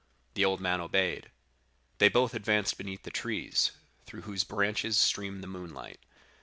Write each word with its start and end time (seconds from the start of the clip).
The 0.33 0.43
old 0.43 0.59
man 0.59 0.81
obeyed. 0.81 1.29
They 1.99 2.09
both 2.09 2.33
advanced 2.33 2.75
beneath 2.75 3.03
the 3.03 3.11
trees, 3.11 3.69
through 4.07 4.21
whose 4.23 4.43
branches 4.43 4.97
streamed 4.97 5.43
the 5.43 5.47
moonlight. 5.47 5.99